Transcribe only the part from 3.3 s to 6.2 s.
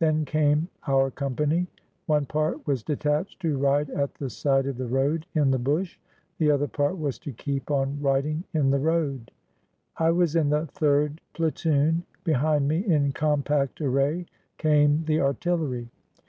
to ride at the side of the road in the bush;